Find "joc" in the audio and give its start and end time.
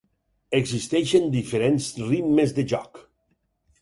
2.73-3.03